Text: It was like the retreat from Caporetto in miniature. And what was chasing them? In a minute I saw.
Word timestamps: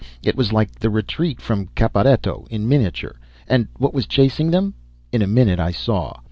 It 0.23 0.35
was 0.35 0.51
like 0.51 0.71
the 0.71 0.89
retreat 0.89 1.39
from 1.39 1.67
Caporetto 1.75 2.47
in 2.49 2.67
miniature. 2.67 3.19
And 3.47 3.67
what 3.77 3.93
was 3.93 4.07
chasing 4.07 4.49
them? 4.49 4.73
In 5.11 5.21
a 5.21 5.27
minute 5.27 5.59
I 5.59 5.69
saw. 5.69 6.15